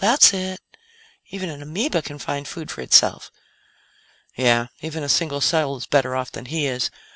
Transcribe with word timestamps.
That's 0.01 0.33
it.) 0.33 0.59
Even 1.29 1.51
an 1.51 1.61
ameba 1.61 2.01
can 2.01 2.17
find 2.17 2.47
food 2.47 2.71
for 2.71 2.81
itself." 2.81 3.29
"Yeah. 4.35 4.65
Even 4.81 5.03
a 5.03 5.07
single 5.09 5.41
cell 5.41 5.75
is 5.75 5.85
better 5.85 6.15
off 6.15 6.31
than 6.31 6.45
he 6.45 6.65
is. 6.65 6.89